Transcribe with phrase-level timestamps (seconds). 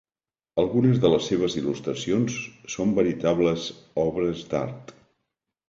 [0.61, 2.39] Algunes de les seves il·lustracions
[2.77, 3.69] són veritables
[4.09, 4.99] obres d'art.